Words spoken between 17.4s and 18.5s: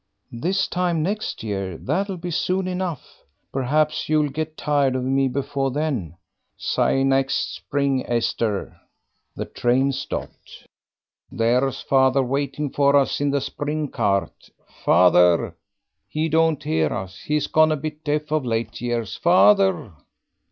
gone a bit deaf of